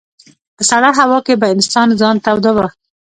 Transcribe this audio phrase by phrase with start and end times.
[0.55, 2.67] په سړه هوا کې به انسان ځان توداوه.